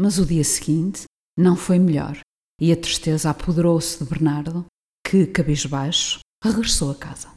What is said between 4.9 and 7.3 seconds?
que, cabisbaixo, regressou a casa.